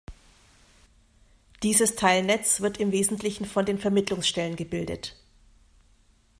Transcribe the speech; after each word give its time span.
Dieses 1.61 1.95
Teilnetz 1.95 2.59
wird 2.61 2.79
im 2.79 2.91
Wesentlichen 2.91 3.45
von 3.45 3.67
den 3.67 3.77
Vermittlungsstellen 3.77 4.55
gebildet. 4.55 5.15